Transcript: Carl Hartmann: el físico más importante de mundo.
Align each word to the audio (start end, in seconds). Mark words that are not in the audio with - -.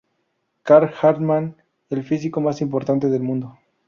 Carl 0.63 0.89
Hartmann: 0.99 1.55
el 1.91 2.03
físico 2.03 2.41
más 2.41 2.61
importante 2.61 3.07
de 3.07 3.19
mundo. 3.19 3.59